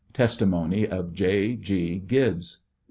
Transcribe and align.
Testimony 0.13 0.87
of 0.87 1.13
J. 1.13 1.55
G. 1.55 1.99
Gibhes. 2.03 2.57